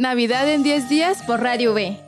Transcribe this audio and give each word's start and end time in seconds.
Navidad 0.00 0.48
en 0.48 0.62
10 0.62 0.88
días 0.88 1.24
por 1.24 1.42
Radio 1.42 1.74
B. 1.74 1.98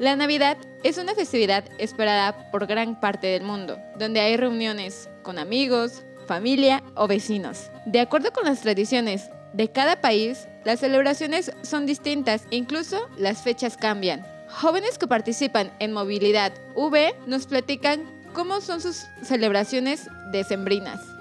La 0.00 0.16
Navidad 0.16 0.56
es 0.82 0.98
una 0.98 1.14
festividad 1.14 1.62
esperada 1.78 2.50
por 2.50 2.66
gran 2.66 2.98
parte 2.98 3.28
del 3.28 3.44
mundo, 3.44 3.78
donde 3.96 4.18
hay 4.18 4.36
reuniones 4.36 5.08
con 5.22 5.38
amigos, 5.38 6.02
familia 6.26 6.82
o 6.96 7.06
vecinos. 7.06 7.70
De 7.84 8.00
acuerdo 8.00 8.32
con 8.32 8.46
las 8.46 8.62
tradiciones 8.62 9.30
de 9.52 9.70
cada 9.70 10.00
país, 10.00 10.48
las 10.64 10.80
celebraciones 10.80 11.52
son 11.62 11.86
distintas 11.86 12.48
e 12.50 12.56
incluso 12.56 13.08
las 13.16 13.42
fechas 13.42 13.76
cambian. 13.76 14.26
Jóvenes 14.48 14.98
que 14.98 15.06
participan 15.06 15.72
en 15.80 15.92
Movilidad 15.92 16.52
V 16.74 17.14
nos 17.26 17.46
platican 17.46 18.04
cómo 18.32 18.60
son 18.60 18.80
sus 18.80 19.06
celebraciones 19.22 20.08
decembrinas. 20.30 21.15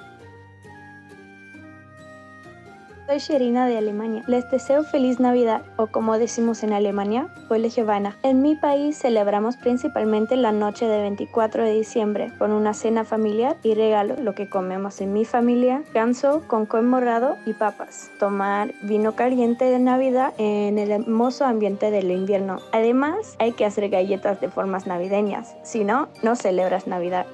Soy 3.08 3.20
Sherina 3.20 3.68
de 3.68 3.78
Alemania. 3.78 4.24
Les 4.26 4.50
deseo 4.50 4.84
feliz 4.84 5.20
Navidad 5.20 5.62
o 5.78 5.86
como 5.86 6.18
decimos 6.18 6.64
en 6.64 6.74
Alemania, 6.74 7.28
Feliz 7.48 7.76
Giovanna. 7.76 8.18
En 8.24 8.42
mi 8.42 8.56
país 8.56 8.98
celebramos 8.98 9.58
principalmente 9.58 10.36
la 10.36 10.52
noche 10.52 10.88
de 10.88 11.02
24 11.02 11.64
de 11.66 11.74
diciembre 11.74 12.32
con 12.40 12.52
una 12.52 12.74
cena 12.74 13.04
familiar 13.04 13.58
y 13.62 13.76
regalo, 13.76 14.16
lo 14.16 14.34
que 14.34 14.50
comemos 14.50 15.02
en 15.02 15.14
mi 15.14 15.24
familia, 15.24 15.84
ganso 15.94 16.42
con 16.48 16.68
morado 16.88 17.38
y 17.46 17.54
papas. 17.54 18.10
Tomar 18.20 18.74
vino 18.82 19.16
caliente 19.16 19.66
de 19.66 19.78
Navidad 19.78 20.34
en 20.40 20.80
el 20.80 20.90
hermoso 20.90 21.46
ambiente 21.46 21.92
del 21.92 22.10
invierno. 22.10 22.58
Además, 22.72 23.36
hay 23.38 23.52
que 23.52 23.66
hacer 23.66 23.88
galletas 23.90 24.42
de 24.42 24.50
formas 24.50 24.88
navideñas, 24.88 25.56
si 25.62 25.84
no, 25.84 26.10
no 26.24 26.36
celebras 26.36 26.88
Navidad. 26.88 27.28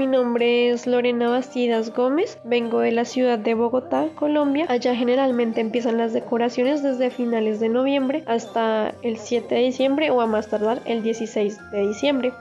Mi 0.00 0.06
nombre 0.06 0.70
es 0.70 0.86
Lorena 0.86 1.28
Bastidas 1.28 1.92
Gómez, 1.92 2.38
vengo 2.42 2.80
de 2.80 2.90
la 2.90 3.04
ciudad 3.04 3.38
de 3.38 3.52
Bogotá, 3.52 4.08
Colombia. 4.14 4.64
Allá 4.66 4.96
generalmente 4.96 5.60
empiezan 5.60 5.98
las 5.98 6.14
decoraciones 6.14 6.82
desde 6.82 7.10
finales 7.10 7.60
de 7.60 7.68
noviembre 7.68 8.24
hasta 8.24 8.94
el 9.02 9.18
7 9.18 9.54
de 9.54 9.60
diciembre 9.60 10.10
o 10.10 10.22
a 10.22 10.26
más 10.26 10.48
tardar 10.48 10.80
el 10.86 11.02
16 11.02 11.70
de 11.70 11.86
diciembre. 11.86 12.32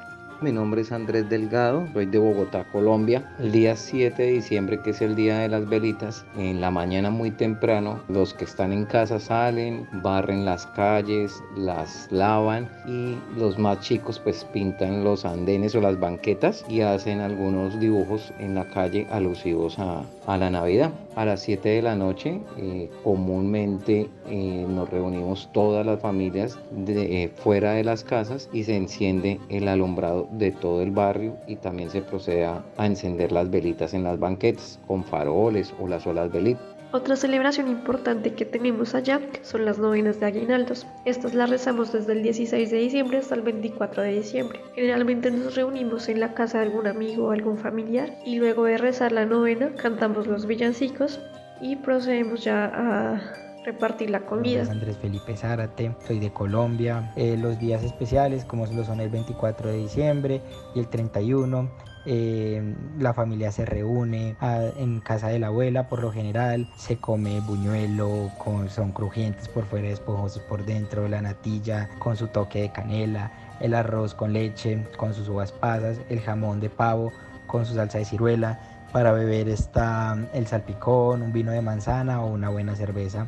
Mi 0.42 0.54
nombre 0.54 0.84
es 0.84 0.94
Andrés 0.94 1.28
Delgado, 1.28 1.86
soy 1.92 2.06
de 2.06 2.18
Bogotá, 2.18 2.64
Colombia. 2.72 3.30
El 3.40 3.52
día 3.52 3.76
7 3.76 4.24
de 4.24 4.32
diciembre, 4.32 4.80
que 4.82 4.92
es 4.92 5.02
el 5.02 5.14
día 5.14 5.40
de 5.40 5.50
las 5.50 5.68
velitas, 5.68 6.26
en 6.38 6.62
la 6.62 6.72
mañana 6.72 7.10
muy 7.10 7.30
temprano, 7.30 8.00
los 8.08 8.34
que 8.34 8.46
están 8.46 8.72
en 8.72 8.86
casa 8.86 9.20
salen, 9.20 9.86
barren 10.02 10.46
las 10.46 10.66
calles, 10.68 11.44
las 11.58 12.08
lavan 12.10 12.70
y 12.88 13.18
los 13.38 13.60
más 13.60 13.82
chicos 13.82 14.18
pues 14.20 14.46
pintan 14.46 15.04
los 15.04 15.26
andenes 15.26 15.76
o 15.76 15.82
las 15.82 16.00
banquetas 16.00 16.64
y 16.70 16.82
hacen 16.82 17.20
algunos 17.20 17.78
dibujos 17.78 18.32
en 18.40 18.56
la 18.56 18.66
calle 18.70 19.08
alusivos 19.12 19.78
a, 19.78 20.06
la 20.38 20.50
Navidad. 20.50 20.94
A 21.16 21.26
las 21.26 21.42
7 21.42 21.68
de 21.68 21.82
la 21.82 21.96
noche 21.96 22.40
eh, 22.56 22.90
comúnmente 23.04 24.10
eh, 24.30 24.66
nos 24.70 24.90
reunimos 24.90 25.50
todas 25.52 25.86
las 25.86 26.00
familias 26.00 26.58
eh, 26.88 27.30
fuera 27.36 27.74
de 27.74 27.84
las 27.84 28.06
casas 28.06 28.48
y 28.54 28.64
se 28.64 28.78
enciende 28.78 29.40
el 29.50 29.68
alumbrado 29.68 30.29
de 30.32 30.52
todo 30.52 30.82
el 30.82 30.92
barrio 30.92 31.38
y 31.48 31.56
también 31.56 31.90
se 31.90 32.02
procede 32.02 32.46
a, 32.46 32.64
encender 32.78 33.32
las 33.32 33.50
velitas 33.50 33.94
en 33.94 34.04
las 34.04 34.20
banquetas 34.20 34.80
con 34.88 35.04
faroles 35.04 35.74
o 35.80 35.88
las 35.88 36.04
solas 36.04 36.32
velitas. 36.32 36.64
Otra 36.92 37.16
celebración 37.16 37.68
importante 37.68 38.34
que 38.34 38.46
tenemos 38.46 38.96
allá 38.96 39.22
son 39.44 39.64
las 39.64 39.78
novenas 39.78 40.20
de 40.20 40.26
aguinaldos. 40.26 40.88
Estas 41.06 41.36
las 41.36 41.52
rezamos 41.52 41.94
desde 41.94 42.14
el 42.14 42.24
16 42.24 42.72
de 42.72 42.78
diciembre 42.78 43.20
hasta 43.20 43.36
el 43.36 43.44
24 43.44 44.02
de 44.02 44.14
diciembre. 44.14 44.60
Generalmente 44.74 45.30
nos 45.30 45.56
reunimos 45.56 46.10
en 46.10 46.20
la 46.20 46.34
casa 46.34 46.58
de 46.58 46.66
algún 46.66 46.88
amigo 46.88 47.28
o 47.28 47.32
algún 47.32 47.60
familiar 47.60 48.18
y 48.26 48.38
luego 48.40 48.64
de 48.66 48.80
rezar 48.80 49.12
la 49.12 49.28
novena 49.28 49.72
cantamos 49.76 50.26
los 50.26 50.48
villancicos 50.48 51.20
y 51.62 51.76
procedemos 51.76 52.44
ya 52.44 52.72
a 52.74 53.49
repartir 53.72 54.10
la 54.10 54.22
comida. 54.22 54.64
Andrés 54.70 54.98
Felipe 54.98 55.36
Zárate, 55.38 55.96
soy 56.08 56.20
de 56.20 56.32
Colombia. 56.32 57.12
Eh, 57.16 57.38
los 57.38 57.60
días 57.60 57.84
especiales, 57.84 58.44
como 58.46 58.66
lo 58.66 58.84
son 58.84 59.00
el 59.00 59.10
24 59.10 59.70
de 59.70 59.78
diciembre 59.78 60.42
y 60.74 60.80
el 60.80 60.88
31, 60.88 61.70
eh, 62.06 62.76
la 62.98 63.14
familia 63.14 63.52
se 63.52 63.66
reúne 63.66 64.36
en 64.78 65.00
casa 65.02 65.28
de 65.28 65.38
la 65.38 65.48
abuela 65.48 65.88
por 65.88 66.02
lo 66.02 66.12
general, 66.12 66.68
se 66.78 66.98
come 66.98 67.42
buñuelo, 67.42 68.32
con, 68.38 68.70
son 68.70 68.92
crujientes 68.92 69.48
por 69.50 69.66
fuera, 69.66 69.90
esponjosos 69.90 70.42
por 70.44 70.66
dentro, 70.66 71.08
la 71.08 71.22
natilla 71.22 71.90
con 72.00 72.16
su 72.16 72.28
toque 72.28 72.62
de 72.62 72.72
canela, 72.72 73.32
el 73.60 73.74
arroz 73.76 74.16
con 74.16 74.34
leche, 74.34 74.84
con 74.98 75.14
sus 75.14 75.28
uvas 75.30 75.52
pasas, 75.52 76.00
el 76.10 76.22
jamón 76.22 76.60
de 76.60 76.70
pavo 76.70 77.12
con 77.46 77.66
su 77.66 77.76
salsa 77.76 78.00
de 78.00 78.06
ciruela. 78.06 78.60
Para 78.92 79.12
beber 79.12 79.48
está 79.50 80.18
el 80.34 80.48
salpicón, 80.48 81.22
un 81.22 81.32
vino 81.32 81.52
de 81.52 81.62
manzana 81.62 82.24
o 82.24 82.32
una 82.32 82.50
buena 82.50 82.76
cerveza. 82.76 83.28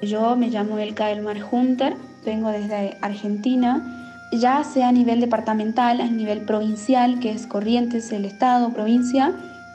Yo 0.00 0.36
me 0.36 0.48
llamo 0.48 0.78
Elka 0.78 1.10
Elmar 1.10 1.40
Junter, 1.40 1.96
vengo 2.24 2.50
desde 2.50 2.96
Argentina, 3.00 3.82
ya 4.30 4.62
sea 4.62 4.88
a 4.88 4.92
nivel 4.92 5.20
departamental, 5.20 6.00
a 6.00 6.06
nivel 6.06 6.42
provincial, 6.42 7.18
que 7.18 7.30
es 7.30 7.48
Corrientes, 7.48 8.12
el 8.12 8.24
estado, 8.24 8.72
provincia. 8.72 9.32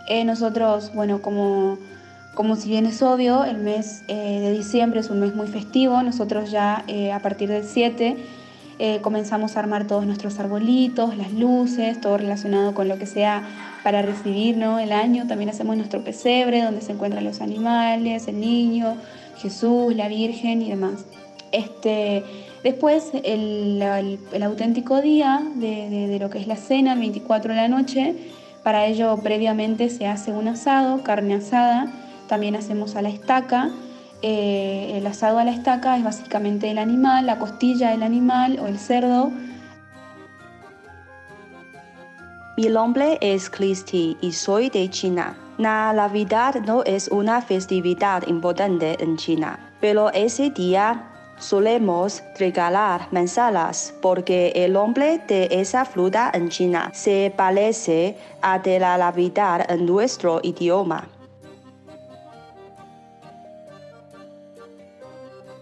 Eh, 0.08 0.24
nosotros, 0.24 0.94
bueno, 0.94 1.22
como, 1.22 1.78
como 2.36 2.56
si 2.56 2.70
bien 2.70 2.86
es 2.86 3.02
obvio, 3.02 3.44
el 3.44 3.58
mes 3.58 4.04
eh, 4.08 4.40
de 4.40 4.52
diciembre 4.52 5.02
es 5.02 5.10
un 5.10 5.20
mes 5.20 5.36
muy 5.36 5.48
festivo, 5.48 6.02
nosotros 6.04 6.52
ya 6.52 6.86
eh, 6.88 7.12
a 7.12 7.20
partir 7.20 7.50
del 7.50 7.66
7 7.66 8.18
comenzamos 9.02 9.56
a 9.56 9.62
armar 9.62 9.88
todos 9.88 10.06
nuestros 10.06 10.40
arbolitos, 10.40 11.16
las 11.16 11.32
luces, 11.32 12.02
todo 12.02 12.18
relacionado 12.18 12.74
con 12.74 12.90
lo 12.90 12.98
que 12.98 13.06
sea 13.06 13.48
para 13.82 14.02
recibir 14.02 14.62
el 14.62 14.92
año. 14.92 15.26
También 15.26 15.50
hacemos 15.50 15.78
nuestro 15.78 16.04
pesebre, 16.04 16.62
donde 16.62 16.82
se 16.82 16.92
encuentran 16.92 17.24
los 17.24 17.40
animales, 17.40 18.28
el 18.28 18.42
niño, 18.42 18.98
Jesús, 19.38 19.96
la 19.96 20.08
Virgen 20.08 20.62
y 20.62 20.70
demás. 20.70 21.06
Este, 21.52 22.24
después, 22.64 23.12
el, 23.24 23.82
auténtico 24.42 25.02
día 25.02 25.44
de, 25.56 26.18
lo 26.20 26.30
que 26.30 26.40
es 26.40 26.48
la 26.48 26.56
cena, 26.56 26.94
el 26.94 27.00
24 27.00 27.54
de 27.54 27.62
la 27.62 27.68
noche, 27.68 28.16
para 28.64 28.86
ello 28.86 29.18
previamente 29.18 29.90
se 29.90 30.08
hace 30.08 30.32
un 30.32 30.48
asado, 30.48 31.04
carne 31.04 31.36
asada, 31.36 31.92
también 32.28 32.56
hacemos 32.56 32.96
a 32.96 33.02
la 33.02 33.10
estaca. 33.10 33.70
Eh, 34.22 34.94
el 34.96 35.06
asado 35.06 35.38
a 35.38 35.44
la 35.44 35.52
estaca 35.52 35.98
es 35.98 36.04
básicamente 36.04 36.72
el 36.72 36.78
animal, 36.78 37.26
la 37.26 37.38
costilla 37.38 37.92
del 37.92 38.04
animal 38.04 38.58
o 38.60 38.68
el 38.68 38.80
cerdo. 38.80 39.32
Mi 42.56 42.68
nombre 42.68 43.18
es 43.20 43.50
Cristi 43.50 44.16
y 44.22 44.32
soy 44.32 44.70
de 44.70 44.90
China. 44.90 45.43
La 45.60 45.94
Navidad 45.94 46.56
no 46.66 46.84
es 46.84 47.08
una 47.10 47.40
festividad 47.40 48.26
importante 48.26 48.98
en 49.04 49.18
China, 49.18 49.60
pero 49.80 50.12
ese 50.12 50.50
día 50.50 51.04
solemos 51.38 52.24
regalar 52.40 53.08
manzanas 53.12 53.94
porque 54.02 54.52
el 54.56 54.74
nombre 54.74 55.22
de 55.28 55.48
esa 55.52 55.86
fruta 55.86 56.32
en 56.34 56.50
China 56.50 56.90
se 56.92 57.32
parece 57.38 58.18
a 58.42 58.58
de 58.58 58.80
la 58.80 58.98
Navidad 58.98 59.70
en 59.70 59.86
nuestro 59.86 60.40
idioma. 60.42 61.08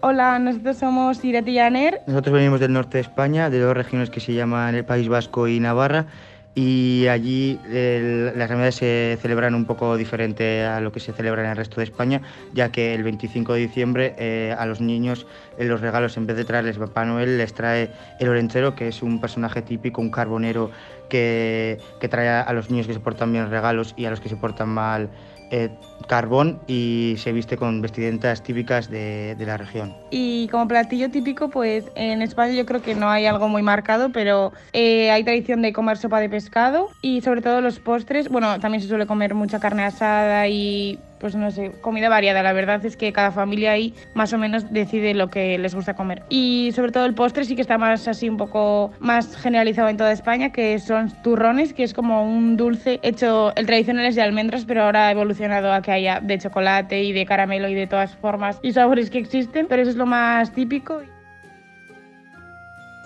Hola, 0.00 0.38
nosotros 0.38 0.78
somos 0.78 1.22
Irati 1.22 1.50
y 1.50 1.58
Aner. 1.58 2.00
Nosotros 2.06 2.32
venimos 2.32 2.60
del 2.60 2.72
norte 2.72 2.96
de 2.96 3.02
España, 3.02 3.50
de 3.50 3.60
dos 3.60 3.76
regiones 3.76 4.08
que 4.08 4.20
se 4.20 4.32
llaman 4.32 4.74
el 4.74 4.86
País 4.86 5.06
Vasco 5.08 5.46
y 5.46 5.60
Navarra 5.60 6.06
y 6.54 7.06
allí 7.08 7.58
las 7.64 8.50
navidades 8.50 8.74
se 8.74 9.18
celebran 9.22 9.54
un 9.54 9.64
poco 9.64 9.96
diferente 9.96 10.64
a 10.64 10.80
lo 10.80 10.92
que 10.92 11.00
se 11.00 11.12
celebra 11.12 11.42
en 11.42 11.50
el 11.50 11.56
resto 11.56 11.76
de 11.76 11.84
España, 11.84 12.20
ya 12.52 12.70
que 12.70 12.94
el 12.94 13.02
25 13.02 13.54
de 13.54 13.60
diciembre 13.60 14.14
eh, 14.18 14.54
a 14.58 14.66
los 14.66 14.80
niños 14.80 15.26
en 15.58 15.68
los 15.68 15.80
regalos 15.80 16.16
en 16.16 16.26
vez 16.26 16.36
de 16.36 16.44
traerles 16.44 16.76
Papá 16.76 17.04
Noel 17.04 17.38
les 17.38 17.54
trae 17.54 17.90
el 18.20 18.28
orenchero, 18.28 18.74
que 18.74 18.88
es 18.88 19.02
un 19.02 19.20
personaje 19.20 19.62
típico, 19.62 20.00
un 20.00 20.10
carbonero 20.10 20.70
que, 21.12 22.08
trae 22.08 22.28
a 22.28 22.52
los 22.54 22.70
niños 22.70 22.86
que 22.86 22.94
se 22.94 23.00
portan 23.00 23.32
bien 23.32 23.50
regalos 23.50 23.92
y 23.96 24.06
a 24.06 24.10
los 24.10 24.20
que 24.20 24.30
se 24.30 24.36
portan 24.36 24.70
mal 24.70 25.10
eh, 25.50 25.68
carbón 26.08 26.60
y 26.66 27.16
se 27.18 27.30
viste 27.30 27.58
con 27.58 27.82
vestimentas 27.82 28.42
típicas 28.42 28.88
de, 28.88 29.36
la 29.38 29.58
región. 29.58 29.94
Y 30.10 30.48
como 30.48 30.66
platillo 30.66 31.10
típico, 31.10 31.50
pues 31.50 31.84
en 31.94 32.22
España 32.22 32.54
yo 32.54 32.64
creo 32.64 32.80
que 32.80 32.94
no 32.94 33.10
hay 33.10 33.26
algo 33.26 33.48
muy 33.48 33.62
marcado, 33.62 34.10
pero 34.12 34.52
eh, 34.72 35.10
hay 35.10 35.22
tradición 35.24 35.60
de 35.60 35.74
comer 35.74 35.98
sopa 35.98 36.20
de 36.20 36.30
pescado 36.30 36.88
y 37.02 37.20
sobre 37.20 37.42
todo 37.42 37.60
los 37.60 37.80
postres. 37.80 38.30
Bueno, 38.30 38.58
también 38.60 38.80
se 38.80 38.88
suele 38.88 39.06
comer 39.06 39.34
mucha 39.34 39.60
carne 39.60 39.84
asada 39.84 40.48
y 40.48 40.98
pues 41.22 41.36
no 41.36 41.50
sé, 41.52 41.70
comida 41.80 42.08
variada. 42.08 42.42
La 42.42 42.52
verdad 42.52 42.84
es 42.84 42.96
que 42.96 43.12
cada 43.12 43.30
familia 43.30 43.70
ahí 43.70 43.94
más 44.12 44.32
o 44.32 44.38
menos 44.38 44.70
decide 44.72 45.14
lo 45.14 45.30
que 45.30 45.56
les 45.56 45.74
gusta 45.74 45.94
comer. 45.94 46.24
Y 46.28 46.72
sobre 46.74 46.90
todo 46.90 47.06
el 47.06 47.14
postre 47.14 47.44
sí 47.44 47.54
que 47.54 47.62
está 47.62 47.78
más 47.78 48.08
así 48.08 48.28
un 48.28 48.36
poco 48.36 48.90
más 48.98 49.36
generalizado 49.36 49.88
en 49.88 49.96
toda 49.96 50.12
España, 50.12 50.50
que 50.50 50.78
son 50.80 51.10
turrones, 51.22 51.72
que 51.72 51.84
es 51.84 51.94
como 51.94 52.24
un 52.24 52.56
dulce 52.56 52.98
hecho, 53.02 53.52
el 53.54 53.66
tradicional 53.66 54.04
es 54.04 54.16
de 54.16 54.22
almendras, 54.22 54.64
pero 54.66 54.82
ahora 54.82 55.06
ha 55.06 55.12
evolucionado 55.12 55.72
a 55.72 55.80
que 55.80 55.92
haya 55.92 56.20
de 56.20 56.38
chocolate 56.38 57.02
y 57.04 57.12
de 57.12 57.24
caramelo 57.24 57.68
y 57.68 57.74
de 57.74 57.86
todas 57.86 58.16
formas 58.16 58.58
y 58.60 58.72
sabores 58.72 59.08
que 59.08 59.18
existen, 59.18 59.66
pero 59.68 59.82
eso 59.82 59.92
es 59.92 59.96
lo 59.96 60.06
más 60.06 60.52
típico. 60.52 61.02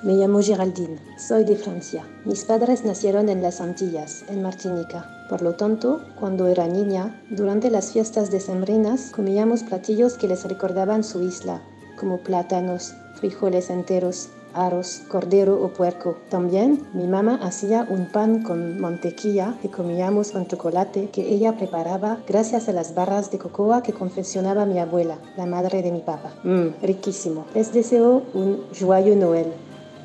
Me 0.03 0.15
llamo 0.15 0.41
Geraldine, 0.43 0.99
soy 1.19 1.45
de 1.45 1.57
Francia. 1.57 2.05
Mis 2.25 2.45
padres 2.45 2.85
nacieron 2.85 3.29
en 3.29 3.43
las 3.43 3.61
Antillas, 3.61 4.25
en 4.29 4.43
Martinica. 4.43 5.16
Por 5.29 5.43
lo 5.43 5.55
tanto, 5.55 6.03
cuando 6.19 6.47
era 6.47 6.67
niña, 6.67 7.21
durante 7.31 7.71
las 7.71 7.93
fiestas 7.93 8.31
decembrinas 8.31 9.11
comíamos 9.11 9.63
platillos 9.63 10.15
que 10.15 10.29
les 10.29 10.45
recordaban 10.45 11.03
su 11.03 11.23
isla, 11.23 11.63
como 11.99 12.19
plátanos, 12.19 12.95
frijoles 13.17 13.71
enteros, 13.71 14.29
arroz, 14.57 15.03
cordero 15.09 15.63
o 15.63 15.69
puerco. 15.69 16.17
También 16.31 16.87
mi 16.95 17.07
mamá 17.07 17.39
hacía 17.43 17.87
un 17.89 18.07
pan 18.07 18.43
con 18.43 18.81
mantequilla 18.81 19.55
que 19.61 19.71
comíamos 19.71 20.31
con 20.31 20.47
chocolate 20.47 21.11
que 21.11 21.35
ella 21.35 21.57
preparaba 21.57 22.19
gracias 22.27 22.69
a 22.69 22.73
las 22.73 22.95
barras 22.95 23.31
de 23.31 23.39
cocoa 23.39 23.83
que 23.83 23.93
confeccionaba 23.93 24.65
mi 24.65 24.79
abuela, 24.79 25.19
la 25.37 25.47
madre 25.47 25.83
de 25.83 25.93
mi 25.93 26.01
papá. 26.01 26.35
Mmm, 26.43 26.69
riquísimo. 26.83 27.45
Les 27.55 27.73
deseo 27.73 28.23
un 28.35 28.65
joyeux 28.73 29.17
Noël, 29.17 29.53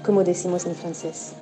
como 0.06 0.24
decimos 0.24 0.66
en 0.66 0.76
francés. 0.76 1.34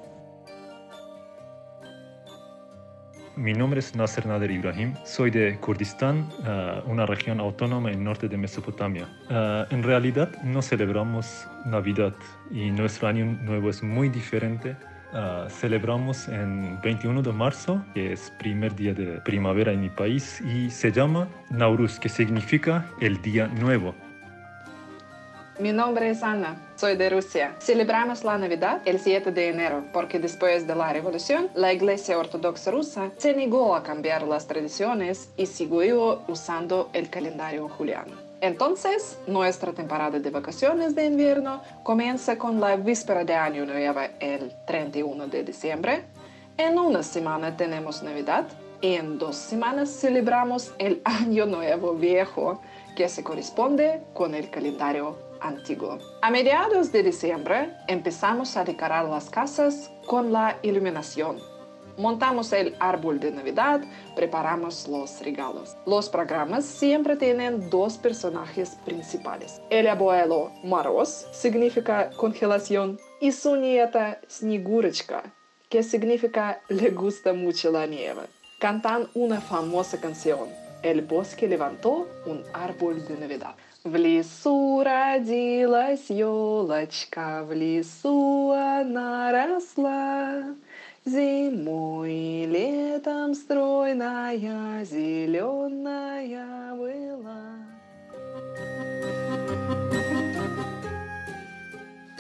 Mi 3.39 3.53
nombre 3.53 3.80
es 3.80 3.95
Nasser 3.95 4.25
Nader 4.25 4.51
Ibrahim, 4.51 4.95
soy 5.06 5.31
de 5.31 5.57
Kurdistán, 5.62 6.27
uh, 6.39 6.91
una 6.91 7.06
región 7.06 7.39
autónoma 7.39 7.89
en 7.89 8.03
norte 8.03 8.27
de 8.27 8.36
Mesopotamia. 8.36 9.07
Uh, 9.30 9.74
en 9.74 9.81
realidad 9.81 10.30
no 10.44 10.62
celebramos 10.62 11.47
Navidad 11.65 12.13
y 12.51 12.69
nuestro 12.69 13.07
año 13.07 13.24
nuevo 13.24 13.69
es 13.69 13.81
muy 13.81 14.09
diferente. 14.09 14.75
Uh, 15.13 15.50
celebramos 15.50 16.27
en 16.27 16.81
21 16.81 17.21
de 17.21 17.31
marzo, 17.31 17.81
que 17.94 18.12
es 18.12 18.30
primer 18.39 18.75
día 18.75 18.94
de 18.94 19.21
primavera 19.21 19.71
en 19.71 19.83
mi 19.83 19.89
país, 19.89 20.41
y 20.41 20.69
se 20.69 20.91
llama 20.91 21.30
Nauruz, 21.50 21.97
que 21.97 22.09
significa 22.09 22.89
el 23.00 23.21
día 23.21 23.47
nuevo. 23.47 23.95
Mi 25.59 25.73
nombre 25.73 26.09
es 26.09 26.23
Ana, 26.23 26.71
soy 26.77 26.95
de 26.95 27.09
Rusia. 27.09 27.53
Celebramos 27.59 28.23
la 28.23 28.38
Navidad 28.38 28.81
el 28.85 28.97
7 28.97 29.33
de 29.33 29.50
enero 29.50 29.83
porque 29.91 30.17
después 30.17 30.65
de 30.65 30.73
la 30.73 30.94
revolución, 30.94 31.50
la 31.53 31.73
Iglesia 31.73 32.17
Ortodoxa 32.17 32.71
rusa 32.71 33.11
se 33.17 33.33
negó 33.33 33.75
a 33.75 33.83
cambiar 33.83 34.23
las 34.23 34.47
tradiciones 34.47 35.31
y 35.35 35.47
siguió 35.47 36.21
usando 36.29 36.89
el 36.94 37.09
calendario 37.09 37.67
juliano. 37.67 38.13
Entonces, 38.39 39.19
nuestra 39.27 39.73
temporada 39.73 40.17
de 40.17 40.29
vacaciones 40.29 40.95
de 40.95 41.07
invierno 41.07 41.62
comienza 41.83 42.38
con 42.38 42.62
la 42.62 42.77
víspera 42.77 43.25
de 43.25 43.35
Año 43.35 43.65
Nuevo 43.65 44.00
el 44.21 44.53
31 44.65 45.27
de 45.27 45.44
diciembre. 45.44 46.05
En 46.57 46.79
una 46.79 47.03
semana 47.03 47.57
tenemos 47.57 48.01
Navidad 48.01 48.47
y 48.79 48.94
en 48.94 49.17
dos 49.17 49.35
semanas 49.35 49.89
celebramos 49.89 50.71
el 50.77 51.01
Año 51.03 51.45
Nuevo 51.45 51.95
Viejo, 51.95 52.62
que 52.95 53.09
se 53.09 53.25
corresponde 53.25 54.01
con 54.13 54.33
el 54.35 54.50
calendario 54.50 55.28
antiguo. 55.41 55.97
A 56.21 56.31
mediados 56.31 56.91
de 56.91 57.03
diciembre 57.03 57.74
empezamos 57.88 58.57
a 58.57 58.63
decorar 58.63 59.06
las 59.06 59.30
casas 59.30 59.91
con 60.06 60.31
la 60.31 60.57
iluminación. 60.62 61.38
Montamos 62.00 62.53
el 62.53 62.77
árbol 62.80 63.19
de 63.19 63.30
Navidad, 63.30 63.81
preparamos 64.15 64.88
los 64.88 65.19
regalos. 65.21 65.75
Los 65.86 66.07
programas 66.07 66.63
siempre 66.63 67.18
tienen 67.18 67.69
dos 67.69 67.97
personajes 67.97 68.77
principales. 68.86 69.62
El 69.69 69.86
abuelo 69.86 70.50
Moroz 70.63 71.27
significa 71.33 72.09
congelación 72.12 72.97
y 73.19 73.33
su 73.33 73.57
nieta 73.57 74.21
Snigurechka, 74.30 75.24
que 75.68 75.83
significa 75.83 76.62
le 76.69 76.89
gusta 76.91 77.33
mucho 77.33 77.69
la 77.69 77.86
nieve. 77.86 78.21
Cantan 78.59 79.09
una 79.13 79.41
famosa 79.41 80.00
canción. 80.00 80.69
El 80.81 81.01
bosque 81.01 81.47
levantó 81.47 82.07
un 82.25 82.41
árbol 82.53 83.05
de 83.05 83.17
Navidad. 83.17 83.55
В 83.83 83.95
лесу 83.95 84.81
родилась 84.83 86.09
елочка, 86.09 87.43
в 87.43 87.53
лесу 87.53 88.51
она 88.51 89.31
росла. 89.31 90.55
Зимой 91.05 92.13
и 92.13 92.45
летом 92.45 93.33
стройная, 93.33 94.85
зеленая 94.85 96.75
была. 96.75 97.69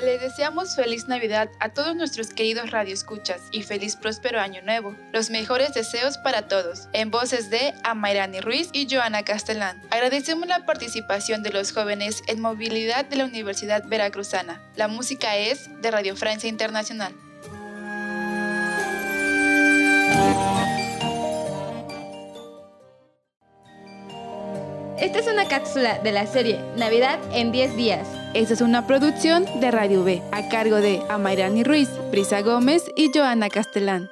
Le 0.03 0.17
deseamos 0.17 0.75
feliz 0.77 1.09
Navidad 1.09 1.49
a 1.59 1.69
todos 1.69 1.93
nuestros 1.93 2.29
queridos 2.29 2.71
radioescuchas 2.71 3.41
y 3.51 3.63
feliz 3.63 3.97
próspero 3.97 4.39
año 4.39 4.61
nuevo. 4.61 4.95
Los 5.11 5.29
mejores 5.29 5.73
deseos 5.73 6.17
para 6.17 6.47
todos. 6.47 6.87
En 6.93 7.11
voces 7.11 7.49
de 7.49 7.73
Amairani 7.83 8.39
Ruiz 8.39 8.69
y 8.71 8.87
Joana 8.89 9.23
Castellán. 9.23 9.81
Agradecemos 9.89 10.47
la 10.47 10.65
participación 10.65 11.43
de 11.43 11.51
los 11.51 11.73
jóvenes 11.73 12.23
en 12.27 12.39
movilidad 12.39 13.05
de 13.05 13.17
la 13.17 13.25
Universidad 13.25 13.83
Veracruzana. 13.87 14.61
La 14.77 14.87
música 14.87 15.35
es 15.35 15.69
de 15.81 15.91
Radio 15.91 16.15
Francia 16.15 16.47
Internacional. 16.47 17.13
Esta 24.97 25.19
es 25.19 25.27
una 25.27 25.47
cápsula 25.47 25.99
de 25.99 26.11
la 26.11 26.25
serie 26.25 26.59
Navidad 26.77 27.19
en 27.33 27.51
10 27.51 27.75
días. 27.75 28.18
Esta 28.35 28.53
es 28.53 28.61
una 28.61 28.85
producción 28.85 29.45
de 29.59 29.71
Radio 29.71 30.03
B, 30.03 30.21
a 30.31 30.49
cargo 30.49 30.75
de 30.77 31.01
Amairani 31.09 31.63
Ruiz, 31.63 31.89
Brisa 32.11 32.41
Gómez 32.41 32.91
y 32.95 33.09
Joana 33.11 33.49
Castellán. 33.49 34.07